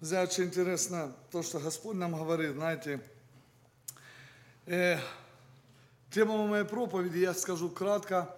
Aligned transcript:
Друзья, 0.00 0.22
очень 0.22 0.44
интересно 0.44 1.12
то, 1.32 1.42
что 1.42 1.58
Господь 1.58 1.96
нам 1.96 2.14
говорит, 2.14 2.52
знаете. 2.52 3.00
Э, 4.64 4.96
тема 6.12 6.46
моей 6.46 6.64
проповеди, 6.64 7.18
я 7.18 7.34
скажу 7.34 7.68
кратко, 7.68 8.32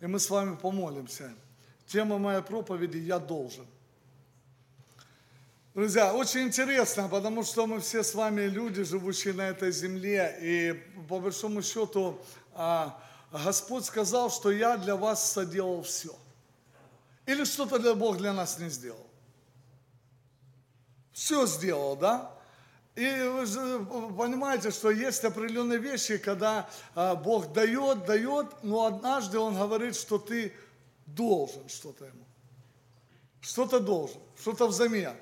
и 0.00 0.06
мы 0.08 0.18
с 0.18 0.28
вами 0.28 0.56
помолимся. 0.56 1.32
Тема 1.86 2.18
моей 2.18 2.42
проповеди 2.42 2.96
«Я 2.96 3.20
должен». 3.20 3.64
Друзья, 5.72 6.12
очень 6.12 6.48
интересно, 6.48 7.08
потому 7.08 7.44
что 7.44 7.68
мы 7.68 7.78
все 7.78 8.02
с 8.02 8.12
вами 8.12 8.46
люди, 8.46 8.82
живущие 8.82 9.34
на 9.34 9.48
этой 9.50 9.70
земле, 9.70 10.36
и 10.42 10.72
по 11.08 11.20
большому 11.20 11.62
счету 11.62 12.20
а, 12.54 13.00
Господь 13.30 13.84
сказал, 13.84 14.32
что 14.32 14.50
я 14.50 14.76
для 14.76 14.96
вас 14.96 15.30
соделал 15.30 15.84
все. 15.84 16.16
Или 17.24 17.44
что-то 17.44 17.78
для 17.78 17.94
Бог 17.94 18.16
для 18.16 18.32
нас 18.32 18.58
не 18.58 18.68
сделал. 18.68 19.06
Все 21.14 21.46
сделал, 21.46 21.96
да? 21.96 22.30
И 22.96 23.06
вы 23.06 23.46
же 23.46 23.84
понимаете, 24.16 24.70
что 24.70 24.90
есть 24.90 25.24
определенные 25.24 25.78
вещи, 25.78 26.18
когда 26.18 26.68
а, 26.94 27.14
Бог 27.14 27.52
дает, 27.52 28.04
дает, 28.04 28.46
но 28.62 28.86
однажды 28.86 29.38
Он 29.38 29.56
говорит, 29.56 29.96
что 29.96 30.18
ты 30.18 30.52
должен 31.06 31.68
что-то 31.68 32.04
Ему. 32.04 32.24
Что-то 33.40 33.80
должен, 33.80 34.20
что-то 34.40 34.66
взамен. 34.66 35.14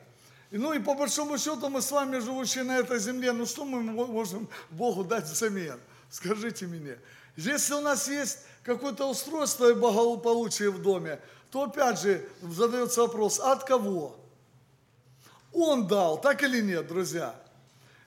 И, 0.50 0.58
ну 0.58 0.72
и 0.72 0.78
по 0.78 0.94
большому 0.94 1.38
счету 1.38 1.68
мы 1.68 1.80
с 1.80 1.90
вами, 1.90 2.18
живущие 2.18 2.64
на 2.64 2.78
этой 2.78 2.98
земле, 2.98 3.32
ну 3.32 3.46
что 3.46 3.64
мы 3.64 3.82
можем 3.82 4.48
Богу 4.70 5.04
дать 5.04 5.24
взамен? 5.24 5.80
Скажите 6.10 6.66
мне. 6.66 6.98
Если 7.36 7.72
у 7.74 7.80
нас 7.80 8.08
есть 8.08 8.40
какое-то 8.62 9.08
устройство 9.08 9.70
и 9.70 9.74
благополучие 9.74 10.70
в 10.70 10.82
доме, 10.82 11.20
то 11.50 11.64
опять 11.64 12.00
же 12.00 12.28
задается 12.42 13.02
вопрос, 13.02 13.40
от 13.40 13.64
кого? 13.64 14.21
Он 15.52 15.86
дал, 15.86 16.20
так 16.20 16.42
или 16.42 16.60
нет, 16.60 16.86
друзья? 16.86 17.34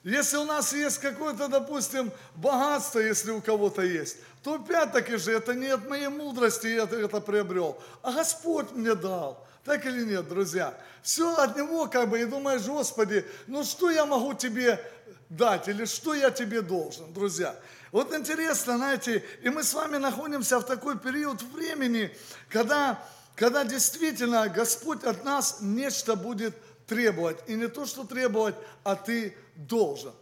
Если 0.02 0.36
у 0.36 0.44
нас 0.44 0.72
есть 0.72 0.98
какое-то, 0.98 1.48
допустим, 1.48 2.12
богатство, 2.36 3.00
если 3.00 3.32
у 3.32 3.40
кого-то 3.40 3.82
есть, 3.82 4.18
то 4.44 4.54
опять-таки 4.54 5.16
же 5.16 5.32
это 5.32 5.52
не 5.52 5.66
от 5.66 5.88
моей 5.88 6.06
мудрости 6.06 6.68
я 6.68 6.84
это 6.84 7.20
приобрел, 7.20 7.76
а 8.02 8.12
Господь 8.12 8.70
мне 8.70 8.94
дал. 8.94 9.44
Так 9.64 9.84
или 9.84 10.04
нет, 10.04 10.28
друзья? 10.28 10.78
Все 11.02 11.34
от 11.34 11.56
Него 11.56 11.88
как 11.88 12.08
бы, 12.08 12.20
и 12.20 12.24
думаешь, 12.24 12.62
Господи, 12.62 13.26
ну 13.48 13.64
что 13.64 13.90
я 13.90 14.06
могу 14.06 14.34
тебе 14.34 14.80
дать, 15.28 15.66
или 15.66 15.84
что 15.84 16.14
я 16.14 16.30
тебе 16.30 16.62
должен, 16.62 17.12
друзья? 17.12 17.56
Вот 17.90 18.14
интересно, 18.14 18.76
знаете, 18.76 19.24
и 19.42 19.48
мы 19.48 19.64
с 19.64 19.74
вами 19.74 19.96
находимся 19.96 20.60
в 20.60 20.64
такой 20.64 20.98
период 20.98 21.42
времени, 21.42 22.16
когда, 22.48 23.04
когда 23.34 23.64
действительно 23.64 24.48
Господь 24.48 25.02
от 25.02 25.24
нас 25.24 25.58
нечто 25.60 26.14
будет 26.14 26.54
требовать. 26.86 27.38
И 27.46 27.54
не 27.54 27.68
то, 27.68 27.86
что 27.86 28.04
требовать, 28.04 28.54
а 28.84 28.94
ты 28.94 29.36
должен. 29.54 30.12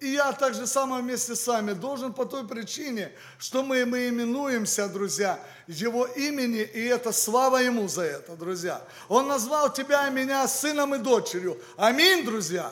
И 0.00 0.08
я 0.08 0.32
также 0.32 0.66
самое 0.66 1.02
вместе 1.02 1.34
с 1.34 1.46
вами 1.46 1.72
должен 1.72 2.12
по 2.12 2.26
той 2.26 2.46
причине, 2.46 3.10
что 3.38 3.62
мы, 3.62 3.86
мы 3.86 4.08
именуемся, 4.08 4.86
друзья, 4.86 5.40
Его 5.66 6.04
имени, 6.04 6.60
и 6.60 6.84
это 6.84 7.10
слава 7.10 7.56
Ему 7.56 7.88
за 7.88 8.02
это, 8.02 8.36
друзья. 8.36 8.82
Он 9.08 9.28
назвал 9.28 9.72
тебя 9.72 10.08
и 10.08 10.10
меня 10.10 10.46
сыном 10.46 10.94
и 10.94 10.98
дочерью. 10.98 11.58
Аминь, 11.78 12.26
друзья. 12.26 12.70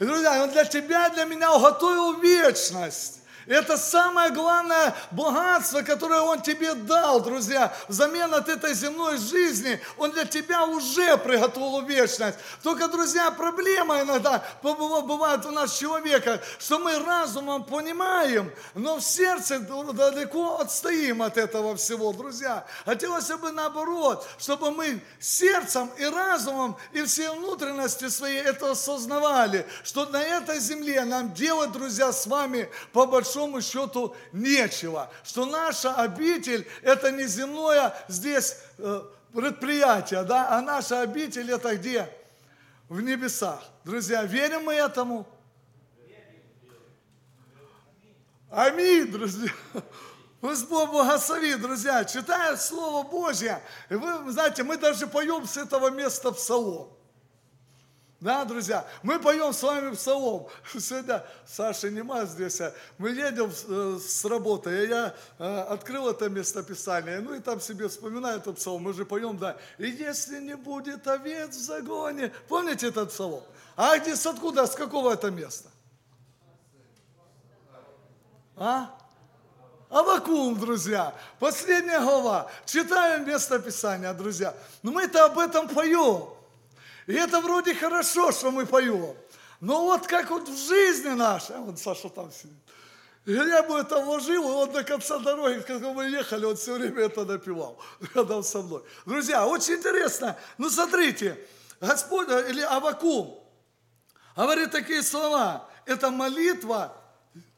Друзья, 0.00 0.42
Он 0.42 0.50
для 0.50 0.64
тебя 0.64 1.06
и 1.06 1.14
для 1.14 1.26
меня 1.26 1.54
уготовил 1.54 2.18
вечность. 2.18 3.20
Это 3.46 3.76
самое 3.76 4.30
главное 4.30 4.94
богатство, 5.10 5.82
которое 5.82 6.20
Он 6.20 6.40
тебе 6.42 6.74
дал, 6.74 7.20
друзья. 7.20 7.72
Взамен 7.88 8.32
от 8.34 8.48
этой 8.48 8.74
земной 8.74 9.18
жизни 9.18 9.80
Он 9.96 10.10
для 10.10 10.24
тебя 10.24 10.64
уже 10.66 11.16
приготовил 11.16 11.82
вечность. 11.82 12.38
Только, 12.62 12.88
друзья, 12.88 13.30
проблема 13.30 14.00
иногда 14.00 14.44
бывает 14.62 15.44
у 15.46 15.50
нас 15.50 15.78
человека, 15.78 16.40
что 16.58 16.78
мы 16.78 16.98
разумом 16.98 17.64
понимаем, 17.64 18.52
но 18.74 18.96
в 18.96 19.02
сердце 19.02 19.58
далеко 19.58 20.58
отстоим 20.60 21.22
от 21.22 21.36
этого 21.36 21.76
всего, 21.76 22.12
друзья. 22.12 22.64
Хотелось 22.84 23.28
бы 23.28 23.50
наоборот, 23.52 24.26
чтобы 24.38 24.70
мы 24.70 25.00
сердцем 25.18 25.90
и 25.98 26.04
разумом 26.04 26.76
и 26.92 27.02
все 27.04 27.32
внутренности 27.32 28.08
своей 28.08 28.42
это 28.42 28.72
осознавали, 28.72 29.66
что 29.82 30.06
на 30.06 30.22
этой 30.22 30.60
земле 30.60 31.04
нам 31.04 31.32
делать, 31.32 31.72
друзья, 31.72 32.12
с 32.12 32.26
вами 32.26 32.68
по 32.92 33.06
большому 33.06 33.29
большому 33.30 33.60
счету 33.62 34.16
нечего. 34.32 35.10
Что 35.22 35.46
наша 35.46 35.94
обитель– 35.94 36.66
это 36.82 37.10
не 37.12 37.26
земное 37.26 37.94
здесь 38.08 38.56
э, 38.78 39.02
предприятие, 39.32 40.24
да, 40.24 40.48
а 40.50 40.60
наша 40.60 41.02
обитель– 41.02 41.50
это 41.52 41.76
где? 41.76 42.08
В 42.88 43.00
небесах. 43.00 43.62
Друзья, 43.84 44.24
верим 44.24 44.64
мы 44.64 44.74
этому? 44.74 45.26
Аминь, 48.50 49.12
друзья. 49.12 49.50
Господь 50.42 50.88
благослови, 50.88 51.54
друзья, 51.54 52.04
читая 52.04 52.56
Слово 52.56 53.06
Божье, 53.06 53.62
и 53.90 53.94
вы 53.94 54.32
знаете, 54.32 54.64
мы 54.64 54.76
даже 54.76 55.06
поем 55.06 55.46
с 55.46 55.56
этого 55.56 55.90
места 55.90 56.32
псалом. 56.32 56.88
Да, 58.20 58.44
друзья, 58.44 58.86
мы 59.02 59.18
поем 59.18 59.50
с 59.54 59.62
вами 59.62 59.94
псалом. 59.94 60.46
Сегодня 60.78 61.24
Саша 61.46 61.88
нема 61.88 62.26
здесь. 62.26 62.60
А 62.60 62.74
мы 62.98 63.10
едем 63.10 63.50
э, 63.50 63.98
с 63.98 64.22
работы, 64.26 64.84
и 64.84 64.88
я 64.88 65.14
э, 65.38 65.60
открыл 65.70 66.10
это 66.10 66.28
местописание, 66.28 67.20
ну 67.20 67.32
и 67.32 67.40
там 67.40 67.62
себе 67.62 67.88
вспоминаю 67.88 68.38
этот 68.38 68.56
псалом. 68.56 68.82
Мы 68.82 68.92
же 68.92 69.06
поем, 69.06 69.38
да, 69.38 69.56
и 69.78 69.86
если 69.86 70.38
не 70.38 70.54
будет 70.54 71.08
овец 71.08 71.56
в 71.56 71.60
загоне. 71.60 72.30
Помните 72.46 72.88
этот 72.88 73.08
псалом? 73.08 73.42
А 73.74 73.96
где, 73.98 74.14
с 74.14 74.26
откуда, 74.26 74.66
с 74.66 74.74
какого 74.74 75.14
это 75.14 75.30
места? 75.30 75.70
А? 78.54 78.94
Авакум, 79.88 80.60
друзья. 80.60 81.14
Последняя 81.38 82.00
глава. 82.00 82.50
Читаем 82.66 83.26
местописание, 83.26 84.12
друзья. 84.12 84.54
Но 84.82 84.92
мы-то 84.92 85.24
об 85.24 85.38
этом 85.38 85.66
поем. 85.68 86.39
И 87.10 87.14
это 87.14 87.40
вроде 87.40 87.74
хорошо, 87.74 88.30
что 88.30 88.52
мы 88.52 88.66
поем. 88.66 89.16
Но 89.60 89.84
вот 89.84 90.06
как 90.06 90.30
вот 90.30 90.48
в 90.48 90.56
жизни 90.56 91.08
нашей, 91.08 91.56
вот 91.56 91.76
Саша 91.76 92.08
там 92.08 92.30
сидит, 92.30 92.56
я 93.26 93.64
бы 93.64 93.78
это 93.78 93.98
вложил, 93.98 94.48
и 94.48 94.52
он 94.52 94.70
до 94.70 94.84
конца 94.84 95.18
дороги, 95.18 95.60
когда 95.66 95.92
мы 95.92 96.04
ехали, 96.04 96.44
он 96.44 96.54
все 96.54 96.74
время 96.74 97.02
это 97.02 97.24
напевал 97.24 97.80
рядом 98.14 98.44
со 98.44 98.62
мной. 98.62 98.82
Друзья, 99.04 99.44
очень 99.44 99.74
интересно. 99.74 100.38
Ну, 100.56 100.70
смотрите, 100.70 101.36
Господь, 101.80 102.28
или 102.28 102.60
Авакум, 102.60 103.42
говорит 104.36 104.70
такие 104.70 105.02
слова. 105.02 105.68
Это 105.86 106.10
молитва 106.12 106.96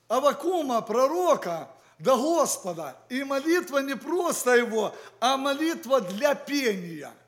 Авакума, 0.09 0.81
пророка, 0.81 1.69
до 1.99 2.17
Господа. 2.17 2.97
И 3.11 3.23
молитва 3.23 3.79
не 3.81 3.97
просто 3.97 4.57
его, 4.57 4.95
а 5.21 5.37
молитва 5.37 6.01
для 6.01 6.35
пения– 6.35 7.13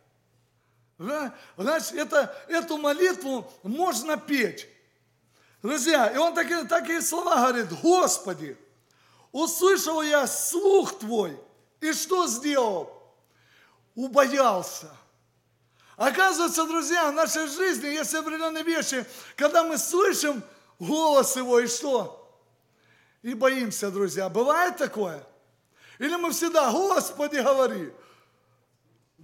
Значит, 0.98 1.94
это, 1.94 2.34
эту 2.48 2.76
молитву 2.78 3.50
можно 3.62 4.16
петь. 4.16 4.68
Друзья, 5.62 6.08
и 6.08 6.16
он 6.16 6.34
такие, 6.34 6.64
такие 6.64 7.00
слова 7.00 7.36
говорит, 7.36 7.72
Господи, 7.80 8.56
услышал 9.32 10.02
я 10.02 10.26
слух 10.26 10.98
Твой, 10.98 11.40
и 11.80 11.92
что 11.92 12.26
сделал? 12.26 13.02
Убоялся. 13.94 14.90
Оказывается, 15.96 16.66
друзья, 16.66 17.10
в 17.10 17.14
нашей 17.14 17.46
жизни 17.46 17.86
есть 17.86 18.14
определенные 18.14 18.64
вещи, 18.64 19.06
когда 19.36 19.62
мы 19.62 19.78
слышим 19.78 20.42
голос 20.78 21.36
Его, 21.36 21.60
и 21.60 21.66
что? 21.66 22.20
И 23.22 23.32
боимся, 23.34 23.90
друзья. 23.90 24.28
Бывает 24.28 24.76
такое? 24.76 25.24
Или 25.98 26.16
мы 26.16 26.30
всегда, 26.32 26.70
Господи, 26.70 27.36
говори. 27.36 27.92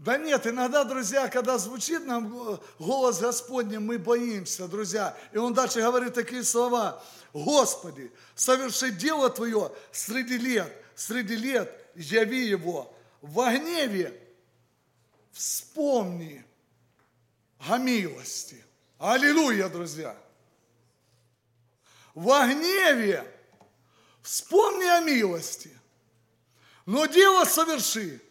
Да 0.00 0.16
нет, 0.16 0.46
иногда, 0.46 0.82
друзья, 0.84 1.28
когда 1.28 1.58
звучит 1.58 2.06
нам 2.06 2.58
голос 2.78 3.20
Господний, 3.20 3.76
мы 3.76 3.98
боимся, 3.98 4.66
друзья. 4.66 5.14
И 5.30 5.36
он 5.36 5.52
дальше 5.52 5.82
говорит 5.82 6.14
такие 6.14 6.42
слова. 6.42 7.04
Господи, 7.34 8.10
соверши 8.34 8.92
дело 8.92 9.28
Твое 9.28 9.70
среди 9.92 10.38
лет, 10.38 10.74
среди 10.94 11.36
лет 11.36 11.70
яви 11.94 12.46
его. 12.46 12.90
В 13.20 13.46
гневе 13.50 14.18
вспомни 15.32 16.46
о 17.58 17.76
милости. 17.76 18.64
Аллилуйя, 18.98 19.68
друзья. 19.68 20.16
В 22.14 22.24
гневе 22.48 23.30
вспомни 24.22 24.86
о 24.86 25.00
милости. 25.00 25.78
Но 26.86 27.04
дело 27.04 27.44
соверши 27.44 28.22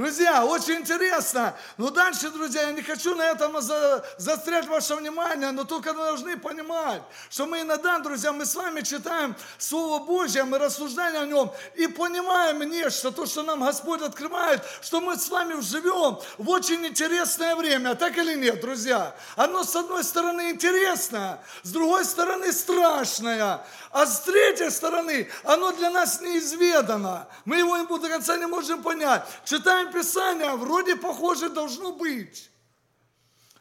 Друзья, 0.00 0.46
очень 0.46 0.76
интересно. 0.76 1.54
Но 1.76 1.90
дальше, 1.90 2.30
друзья, 2.30 2.62
я 2.62 2.72
не 2.72 2.80
хочу 2.80 3.14
на 3.14 3.20
этом 3.20 3.60
за, 3.60 4.02
застрять 4.16 4.66
ваше 4.66 4.94
внимание, 4.94 5.50
но 5.50 5.64
только 5.64 5.92
должны 5.92 6.38
понимать, 6.38 7.02
что 7.28 7.44
мы 7.44 7.60
иногда, 7.60 7.98
друзья, 7.98 8.32
мы 8.32 8.46
с 8.46 8.54
вами 8.54 8.80
читаем 8.80 9.36
Слово 9.58 10.02
Божье, 10.02 10.44
мы 10.44 10.56
рассуждаем 10.56 11.20
о 11.20 11.26
нем 11.26 11.52
и 11.74 11.86
понимаем 11.86 12.62
нечто, 12.62 13.12
то, 13.12 13.26
что 13.26 13.42
нам 13.42 13.62
Господь 13.62 14.00
открывает, 14.00 14.62
что 14.80 15.02
мы 15.02 15.18
с 15.18 15.28
вами 15.28 15.60
живем 15.60 16.18
в 16.38 16.48
очень 16.48 16.86
интересное 16.86 17.54
время, 17.54 17.94
так 17.94 18.16
или 18.16 18.36
нет, 18.36 18.58
друзья? 18.62 19.14
Оно, 19.36 19.64
с 19.64 19.76
одной 19.76 20.02
стороны, 20.02 20.48
интересное, 20.48 21.42
с 21.62 21.72
другой 21.72 22.06
стороны, 22.06 22.54
страшное, 22.54 23.62
а 23.90 24.06
с 24.06 24.20
третьей 24.20 24.70
стороны, 24.70 25.28
оно 25.44 25.72
для 25.72 25.90
нас 25.90 26.22
неизведано. 26.22 27.28
Мы 27.44 27.58
его 27.58 27.98
до 27.98 28.08
конца 28.08 28.38
не 28.38 28.46
можем 28.46 28.82
понять. 28.82 29.24
Читаем 29.44 29.89
Писание, 29.92 30.54
вроде 30.56 30.96
похоже 30.96 31.48
должно 31.48 31.92
быть. 31.92 32.50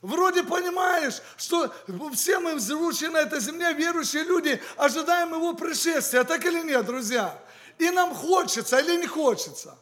Вроде 0.02 0.44
понимаешь, 0.44 1.22
что 1.36 1.74
все 2.14 2.40
мы, 2.40 2.58
живущие 2.60 3.10
на 3.10 3.18
этой 3.18 3.42
земле, 3.42 3.74
верующие 3.74 4.24
люди, 4.24 4.62
ожидаем 4.78 5.34
Его 5.34 5.54
пришествия, 5.54 6.24
так 6.24 6.46
или 6.46 6.62
нет, 6.62 6.86
друзья? 6.86 7.38
И 7.78 7.90
нам 7.90 8.14
хочется 8.14 8.80
или 8.80 8.96
не 8.96 9.08
хочется? 9.08 9.78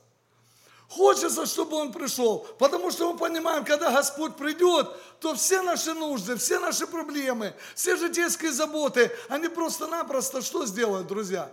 Хочется, 0.89 1.45
чтобы 1.45 1.75
Он 1.75 1.91
пришел, 1.91 2.39
потому 2.57 2.91
что 2.91 3.11
мы 3.11 3.19
понимаем, 3.19 3.65
когда 3.65 3.91
Господь 3.91 4.37
придет, 4.37 4.89
то 5.19 5.35
все 5.35 5.61
наши 5.61 5.93
нужды, 5.93 6.37
все 6.37 6.59
наши 6.59 6.87
проблемы, 6.87 7.53
все 7.75 7.97
житейские 7.97 8.51
заботы, 8.51 9.11
они 9.27 9.49
просто-напросто 9.49 10.41
что 10.41 10.65
сделают, 10.65 11.07
друзья? 11.07 11.51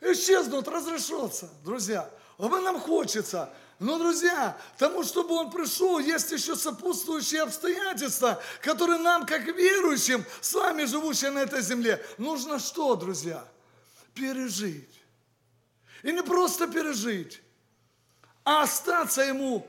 Исчезнут, 0.00 0.68
разрешатся, 0.68 1.50
друзья. 1.64 2.08
А 2.38 2.48
мы 2.48 2.60
нам 2.60 2.80
хочется. 2.80 3.52
Но, 3.82 3.98
друзья, 3.98 4.56
тому, 4.78 5.02
чтобы 5.02 5.34
он 5.34 5.50
пришел, 5.50 5.98
есть 5.98 6.30
еще 6.30 6.54
сопутствующие 6.54 7.42
обстоятельства, 7.42 8.40
которые 8.60 9.00
нам, 9.00 9.26
как 9.26 9.42
верующим, 9.42 10.24
с 10.40 10.52
вами, 10.54 10.84
живущим 10.84 11.34
на 11.34 11.40
этой 11.40 11.62
земле, 11.62 12.04
нужно 12.16 12.60
что, 12.60 12.94
друзья? 12.94 13.44
Пережить. 14.14 15.02
И 16.04 16.12
не 16.12 16.22
просто 16.22 16.68
пережить, 16.68 17.42
а 18.44 18.62
остаться 18.62 19.22
ему 19.22 19.66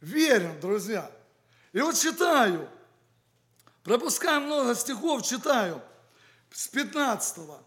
верен, 0.00 0.58
друзья. 0.58 1.10
И 1.74 1.80
вот 1.82 1.96
читаю, 1.96 2.66
пропускаю 3.82 4.40
много 4.40 4.74
стихов, 4.74 5.22
читаю 5.22 5.82
с 6.50 6.66
15 6.68 7.38
-го. 7.38 7.58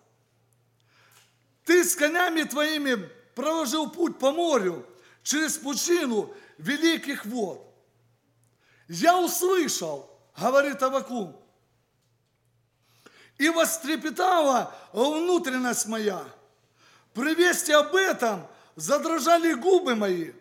Ты 1.66 1.84
с 1.84 1.96
конями 1.96 2.44
твоими 2.44 2.96
проложил 3.36 3.92
путь 3.92 4.18
по 4.18 4.32
морю, 4.32 4.84
через 5.28 5.58
пучину 5.58 6.34
великих 6.58 7.26
вод. 7.26 7.62
Я 8.88 9.20
услышал, 9.20 10.10
говорит 10.40 10.82
Авакум, 10.82 11.38
и 13.38 13.50
вострепетала 13.50 14.74
внутренность 14.94 15.86
моя. 15.88 16.24
При 17.14 17.36
вести 17.36 17.74
об 17.74 17.94
этом 17.94 18.48
задрожали 18.78 19.54
губы 19.54 19.96
мои, 19.96 20.32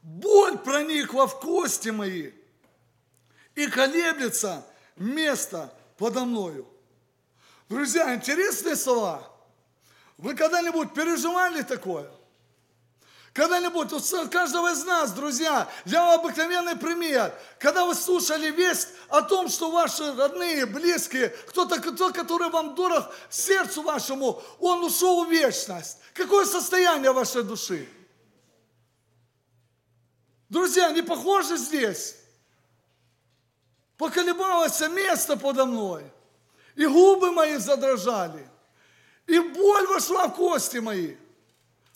боль 0.00 0.58
проникла 0.58 1.26
в 1.26 1.40
кости 1.40 1.88
мои, 1.88 2.30
и 3.56 3.66
колеблется 3.66 4.64
место 4.94 5.74
подо 5.96 6.24
мною. 6.24 6.68
Друзья, 7.68 8.14
интересные 8.14 8.76
слова. 8.76 9.28
Вы 10.18 10.36
когда-нибудь 10.36 10.94
переживали 10.94 11.62
такое? 11.62 12.08
Когда-нибудь, 13.34 13.92
у 13.92 14.28
каждого 14.28 14.70
из 14.70 14.84
нас, 14.84 15.10
друзья, 15.10 15.68
я 15.86 16.04
вам 16.04 16.20
обыкновенный 16.20 16.76
пример. 16.76 17.34
Когда 17.58 17.84
вы 17.84 17.96
слушали 17.96 18.48
весть 18.52 18.90
о 19.08 19.22
том, 19.22 19.48
что 19.48 19.72
ваши 19.72 20.14
родные, 20.14 20.66
близкие, 20.66 21.30
кто-то, 21.48 21.80
кто, 21.80 22.12
который 22.12 22.48
вам 22.48 22.76
дорог 22.76 23.12
сердцу 23.28 23.82
вашему, 23.82 24.40
он 24.60 24.84
ушел 24.84 25.24
в 25.24 25.32
вечность. 25.32 25.98
Какое 26.14 26.46
состояние 26.46 27.10
вашей 27.10 27.42
души? 27.42 27.88
Друзья, 30.48 30.92
не 30.92 31.02
похоже 31.02 31.56
здесь? 31.56 32.14
Поколебалось 33.98 34.80
место 34.90 35.36
подо 35.36 35.66
мной, 35.66 36.04
и 36.76 36.86
губы 36.86 37.32
мои 37.32 37.56
задрожали, 37.56 38.48
и 39.26 39.40
боль 39.40 39.86
вошла 39.88 40.28
в 40.28 40.36
кости 40.36 40.76
мои. 40.76 41.16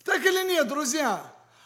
Так 0.09 0.25
или 0.25 0.49
нет, 0.49 0.67
друзья? 0.67 1.23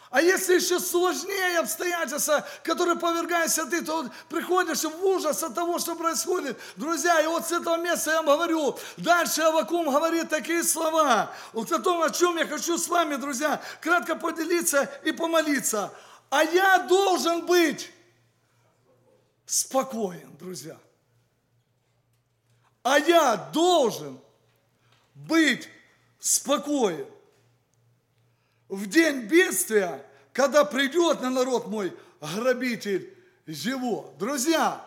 А 0.09 0.21
если 0.21 0.55
еще 0.55 0.77
сложнее 0.77 1.59
обстоятельства, 1.59 2.45
которые 2.61 2.99
повергаешься 2.99 3.65
ты, 3.65 3.81
то 3.81 4.05
приходишь 4.27 4.83
в 4.83 5.05
ужас 5.05 5.41
от 5.41 5.55
того, 5.55 5.79
что 5.79 5.95
происходит. 5.95 6.59
Друзья, 6.75 7.21
и 7.21 7.27
вот 7.27 7.47
с 7.47 7.53
этого 7.53 7.77
места 7.77 8.11
я 8.11 8.21
вам 8.21 8.35
говорю, 8.35 8.77
дальше 8.97 9.41
Авакум 9.41 9.89
говорит 9.89 10.29
такие 10.29 10.61
слова. 10.63 11.33
Вот 11.53 11.71
о 11.71 11.79
том, 11.79 12.01
о 12.01 12.09
чем 12.09 12.35
я 12.37 12.45
хочу 12.45 12.77
с 12.77 12.89
вами, 12.89 13.15
друзья, 13.15 13.61
кратко 13.79 14.17
поделиться 14.17 14.83
и 15.05 15.13
помолиться. 15.13 15.91
А 16.29 16.43
я 16.43 16.79
должен 16.79 17.45
быть 17.45 17.89
спокоен, 19.45 20.35
друзья. 20.37 20.77
А 22.83 22.99
я 22.99 23.37
должен 23.37 24.19
быть 25.15 25.69
спокоен 26.19 27.07
в 28.75 28.87
день 28.87 29.21
бедствия, 29.21 30.03
когда 30.31 30.65
придет 30.65 31.21
на 31.21 31.29
народ 31.29 31.67
мой 31.67 31.93
грабитель 32.19 33.13
его. 33.45 34.13
Друзья, 34.17 34.83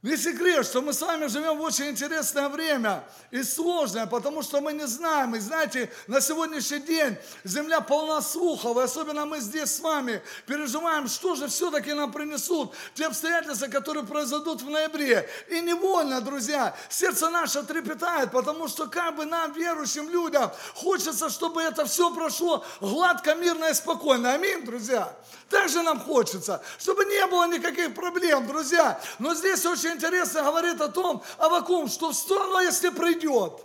не 0.00 0.16
секрет, 0.16 0.64
что 0.64 0.80
мы 0.80 0.92
с 0.92 1.02
вами 1.02 1.26
живем 1.26 1.58
в 1.58 1.60
очень 1.60 1.86
интересное 1.86 2.48
время 2.48 3.02
и 3.32 3.42
сложное, 3.42 4.06
потому 4.06 4.42
что 4.42 4.60
мы 4.60 4.72
не 4.72 4.86
знаем. 4.86 5.34
И 5.34 5.40
знаете, 5.40 5.90
на 6.06 6.20
сегодняшний 6.20 6.78
день 6.78 7.16
земля 7.42 7.80
полна 7.80 8.22
слухов, 8.22 8.76
и 8.76 8.80
особенно 8.80 9.26
мы 9.26 9.40
здесь 9.40 9.74
с 9.74 9.80
вами 9.80 10.22
переживаем, 10.46 11.08
что 11.08 11.34
же 11.34 11.48
все-таки 11.48 11.92
нам 11.94 12.12
принесут 12.12 12.74
те 12.94 13.06
обстоятельства, 13.06 13.66
которые 13.66 14.06
произойдут 14.06 14.62
в 14.62 14.70
ноябре. 14.70 15.28
И 15.48 15.60
невольно, 15.60 16.20
друзья, 16.20 16.76
сердце 16.88 17.28
наше 17.28 17.64
трепетает, 17.64 18.30
потому 18.30 18.68
что 18.68 18.86
как 18.86 19.16
бы 19.16 19.24
нам, 19.24 19.52
верующим 19.52 20.08
людям, 20.10 20.52
хочется, 20.74 21.28
чтобы 21.28 21.60
это 21.60 21.84
все 21.86 22.14
прошло 22.14 22.64
гладко, 22.80 23.34
мирно 23.34 23.64
и 23.64 23.74
спокойно. 23.74 24.34
Аминь, 24.34 24.64
друзья. 24.64 25.12
Так 25.48 25.70
же 25.70 25.82
нам 25.82 25.98
хочется, 25.98 26.62
чтобы 26.78 27.06
не 27.06 27.26
было 27.26 27.48
никаких 27.48 27.94
проблем, 27.94 28.46
друзья. 28.46 29.00
Но 29.18 29.34
здесь 29.34 29.64
очень 29.64 29.87
интересно 29.92 30.42
говорит 30.42 30.80
о 30.80 30.88
том, 30.88 31.22
Авакум, 31.38 31.88
что 31.88 32.10
в 32.10 32.14
сторону, 32.14 32.60
если 32.60 32.90
придет, 32.90 33.64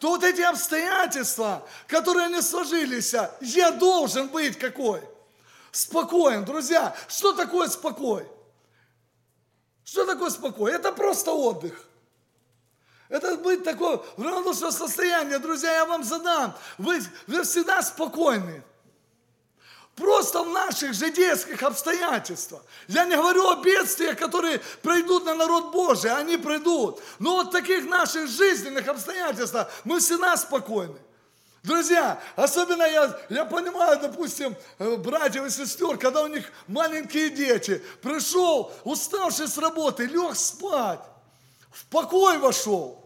то 0.00 0.08
вот 0.08 0.24
эти 0.24 0.40
обстоятельства, 0.40 1.66
которые 1.86 2.28
не 2.28 2.40
сложились, 2.42 3.14
я 3.40 3.70
должен 3.70 4.28
быть 4.28 4.58
какой? 4.58 5.02
Спокоен, 5.70 6.44
друзья. 6.44 6.94
Что 7.06 7.32
такое 7.32 7.68
спокой? 7.68 8.26
Что 9.84 10.06
такое 10.06 10.30
спокой? 10.30 10.72
Это 10.72 10.92
просто 10.92 11.32
отдых. 11.32 11.86
Это 13.08 13.36
быть 13.36 13.64
такое 13.64 14.00
равнодушное 14.16 14.70
состояние, 14.70 15.38
друзья, 15.38 15.72
я 15.72 15.84
вам 15.84 16.04
задам. 16.04 16.56
Вы, 16.78 17.00
вы 17.26 17.42
всегда 17.42 17.82
спокойны. 17.82 18.62
Просто 20.00 20.42
в 20.42 20.48
наших 20.48 20.94
житейских 20.94 21.62
обстоятельствах. 21.62 22.62
Я 22.88 23.04
не 23.04 23.16
говорю 23.16 23.46
о 23.50 23.56
бедствиях, 23.56 24.16
которые 24.16 24.58
пройдут 24.80 25.26
на 25.26 25.34
народ 25.34 25.72
Божий, 25.72 26.10
они 26.10 26.38
пройдут. 26.38 27.02
Но 27.18 27.36
вот 27.36 27.52
таких 27.52 27.84
наших 27.84 28.26
жизненных 28.26 28.88
обстоятельствах 28.88 29.70
мы 29.84 30.00
всегда 30.00 30.38
спокойны. 30.38 30.96
Друзья, 31.62 32.18
особенно 32.34 32.84
я, 32.84 33.20
я 33.28 33.44
понимаю, 33.44 34.00
допустим, 34.00 34.56
э, 34.78 34.96
братьев 34.96 35.44
и 35.44 35.50
сестер, 35.50 35.98
когда 35.98 36.22
у 36.22 36.28
них 36.28 36.50
маленькие 36.66 37.28
дети, 37.28 37.82
пришел, 38.00 38.72
уставший 38.84 39.48
с 39.48 39.58
работы, 39.58 40.06
лег 40.06 40.34
спать, 40.34 41.00
в 41.70 41.84
покой 41.90 42.38
вошел. 42.38 42.99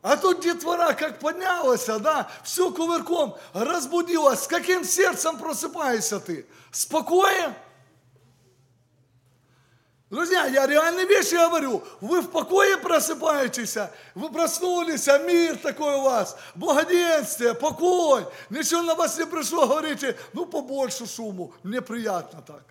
А 0.00 0.16
тут 0.16 0.40
детвора 0.40 0.92
как 0.94 1.18
поднялась, 1.18 1.86
да, 1.86 2.28
все 2.44 2.70
кувырком 2.70 3.36
разбудилась. 3.52 4.44
С 4.44 4.46
каким 4.46 4.84
сердцем 4.84 5.38
просыпаешься 5.38 6.20
ты? 6.20 6.46
Спокоен? 6.70 7.54
Друзья, 10.10 10.46
я 10.46 10.66
реальные 10.66 11.06
вещи 11.06 11.34
говорю. 11.34 11.84
Вы 12.00 12.22
в 12.22 12.30
покое 12.30 12.78
просыпаетесь, 12.78 13.76
вы 14.14 14.30
проснулись, 14.30 15.06
а 15.08 15.18
мир 15.18 15.58
такой 15.58 15.96
у 15.96 16.02
вас, 16.02 16.36
благоденствие, 16.54 17.54
покой. 17.54 18.24
Ничего 18.48 18.82
на 18.82 18.94
вас 18.94 19.18
не 19.18 19.26
пришло, 19.26 19.66
говорите, 19.66 20.16
ну 20.32 20.46
побольше 20.46 21.06
шуму, 21.06 21.52
мне 21.62 21.82
приятно 21.82 22.40
так. 22.40 22.62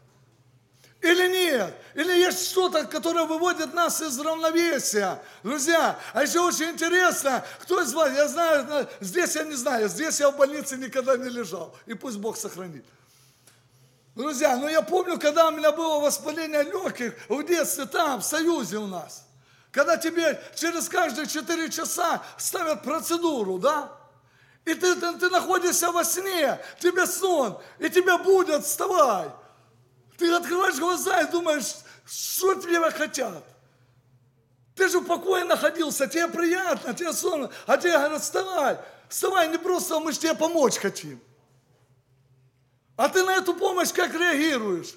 Или 1.01 1.27
нет? 1.27 1.73
Или 1.93 2.11
есть 2.19 2.49
что-то, 2.49 2.85
которое 2.85 3.25
выводит 3.25 3.73
нас 3.73 4.01
из 4.01 4.19
равновесия? 4.19 5.21
Друзья, 5.43 5.97
а 6.13 6.23
еще 6.23 6.39
очень 6.41 6.71
интересно, 6.71 7.45
кто 7.61 7.81
из 7.81 7.93
вас, 7.93 8.11
я 8.15 8.27
знаю, 8.27 8.89
здесь 8.99 9.35
я 9.35 9.43
не 9.43 9.53
знаю, 9.53 9.89
здесь 9.89 10.19
я 10.19 10.31
в 10.31 10.37
больнице 10.37 10.75
никогда 10.75 11.15
не 11.15 11.29
лежал, 11.29 11.75
и 11.85 11.93
пусть 11.93 12.17
Бог 12.17 12.35
сохранит. 12.35 12.83
Друзья, 14.15 14.57
ну 14.57 14.67
я 14.67 14.81
помню, 14.81 15.19
когда 15.19 15.49
у 15.49 15.51
меня 15.51 15.71
было 15.71 15.99
воспаление 15.99 16.63
легких 16.63 17.13
в 17.29 17.43
детстве 17.43 17.85
там, 17.85 18.21
в 18.21 18.25
Союзе 18.25 18.77
у 18.77 18.87
нас. 18.87 19.23
Когда 19.71 19.97
тебе 19.97 20.41
через 20.55 20.89
каждые 20.89 21.27
4 21.27 21.69
часа 21.69 22.23
ставят 22.37 22.81
процедуру, 22.81 23.59
да? 23.59 23.91
И 24.65 24.73
ты, 24.73 24.95
ты, 24.95 25.13
ты 25.19 25.29
находишься 25.29 25.91
во 25.91 26.03
сне, 26.03 26.59
тебе 26.79 27.05
сон, 27.05 27.59
и 27.77 27.87
тебя 27.89 28.17
будут, 28.17 28.65
вставай. 28.65 29.29
Ты 30.17 30.31
открываешь 30.31 30.79
глаза 30.79 31.21
и 31.21 31.31
думаешь, 31.31 31.75
что 32.05 32.55
тебя 32.55 32.89
хотят. 32.91 33.43
Ты 34.75 34.89
же 34.89 34.99
в 34.99 35.05
покое 35.05 35.43
находился, 35.43 36.07
тебе 36.07 36.27
приятно, 36.27 36.93
тебе 36.93 37.13
сон, 37.13 37.49
а 37.65 37.77
тебе 37.77 37.93
говорят, 37.93 38.21
вставай, 38.21 38.77
вставай, 39.09 39.47
не 39.49 39.57
просто 39.57 39.99
мы 39.99 40.11
же 40.11 40.19
тебе 40.19 40.35
помочь 40.35 40.77
хотим. 40.77 41.19
А 42.95 43.09
ты 43.09 43.23
на 43.23 43.35
эту 43.35 43.53
помощь 43.53 43.91
как 43.91 44.13
реагируешь? 44.13 44.95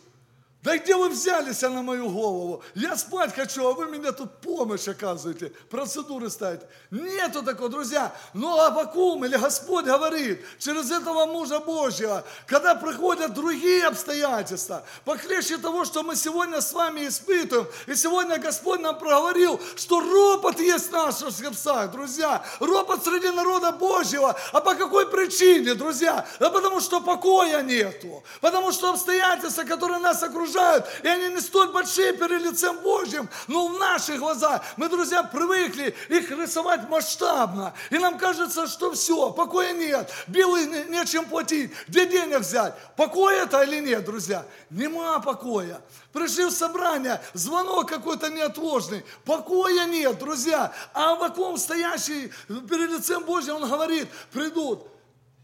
Да 0.62 0.76
где 0.76 0.95
вы 0.95 1.09
взялись 1.09 1.62
на 1.62 1.81
мою 1.81 2.11
голову? 2.11 2.62
Я 2.75 2.95
спать 2.95 3.35
хочу, 3.35 3.67
а 3.67 3.73
вы 3.73 3.87
мне 3.87 4.12
тут 4.12 4.43
помощь 4.43 4.87
оказываете, 4.88 5.55
процедуры 5.71 6.29
ставите. 6.29 6.67
Нету 6.90 7.43
такого, 7.43 7.71
друзья. 7.71 8.12
Но 8.35 8.61
Авакум 8.61 9.25
или 9.25 9.38
Господь 9.38 9.87
говорит 9.87 10.45
через 10.59 10.90
этого 10.90 11.25
мужа 11.25 11.61
Божьего, 11.61 12.25
когда 12.47 12.75
приходят 12.75 13.33
другие 13.33 13.87
обстоятельства, 13.87 14.85
похлеще 15.07 15.57
того, 15.57 15.87
что 15.87 16.02
мы 16.02 16.14
сегодня 16.14 16.61
с 16.61 16.75
вами 16.75 17.09
испытываем, 17.09 17.67
и 17.87 17.95
сегодня 17.95 18.37
Господь 18.37 18.81
нам 18.81 18.99
проговорил, 18.99 19.59
что 19.76 20.00
ропот 20.00 20.61
есть 20.61 20.90
в 20.90 20.93
наших 20.93 21.31
сердцах, 21.31 21.90
друзья. 21.90 22.45
Ропот 22.59 23.02
среди 23.02 23.31
народа 23.31 23.73
Божьего. 23.73 24.37
А 24.52 24.61
по 24.61 24.75
какой 24.75 25.11
причине, 25.11 25.75
друзья? 25.75 26.26
Да 26.38 26.50
потому 26.50 26.81
что 26.81 27.00
покоя 27.00 27.62
нету. 27.62 28.23
Потому 28.43 28.73
что 28.73 28.90
обстоятельства, 28.90 29.64
которые 29.64 30.00
нас 30.00 30.23
окружают, 30.23 30.50
окружают, 30.50 30.87
и 31.02 31.09
они 31.09 31.35
не 31.35 31.40
столь 31.40 31.69
большие 31.69 32.12
перед 32.12 32.42
лицем 32.42 32.78
Божьим, 32.78 33.28
но 33.47 33.69
в 33.69 33.78
наших 33.78 34.19
глазах. 34.19 34.62
Мы, 34.76 34.88
друзья, 34.88 35.23
привыкли 35.23 35.95
их 36.09 36.30
рисовать 36.30 36.88
масштабно, 36.88 37.73
и 37.90 37.99
нам 37.99 38.19
кажется, 38.19 38.66
что 38.66 38.92
все, 38.92 39.30
покоя 39.30 39.73
нет, 39.73 40.11
белый 40.26 40.66
нечем 40.88 41.26
платить, 41.26 41.73
где 41.88 42.07
денег 42.07 42.40
взять, 42.40 42.75
покой 42.97 43.37
это 43.37 43.62
или 43.62 43.80
нет, 43.80 44.04
друзья? 44.04 44.45
Нема 44.71 45.21
покоя. 45.21 45.80
Пришли 46.12 46.47
в 46.47 46.50
собрание, 46.50 47.21
звонок 47.35 47.88
какой-то 47.88 48.30
неотложный, 48.30 49.04
покоя 49.25 49.87
нет, 49.87 50.19
друзья. 50.19 50.73
А 50.92 51.14
вакуум 51.14 51.57
стоящий 51.57 52.33
перед 52.49 52.90
лицем 52.90 53.25
Божьим, 53.25 53.57
он 53.57 53.69
говорит, 53.69 54.09
придут, 54.33 54.87